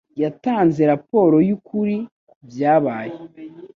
Yatanze 0.21 0.81
raporo 0.91 1.35
yukuri 1.49 1.95
kubyabaye. 2.29 3.15